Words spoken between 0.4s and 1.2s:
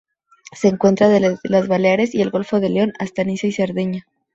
Se encuentra